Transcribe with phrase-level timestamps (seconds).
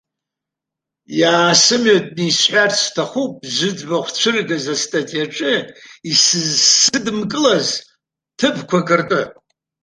[1.19, 5.53] Иаасымҩатәны исҳәарц сҭахуп зыӡбахә цәырызгаз астатиаҿы
[6.11, 7.67] исызсыдымкылаз
[8.37, 9.21] ҭыԥқәак ртәы.